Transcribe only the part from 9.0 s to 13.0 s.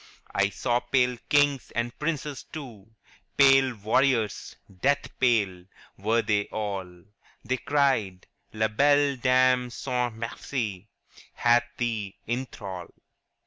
Dame sans merci Hath thee in thrall